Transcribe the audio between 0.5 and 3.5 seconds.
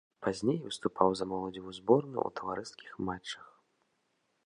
выступаў за моладзевую зборную ў таварыскіх матчах.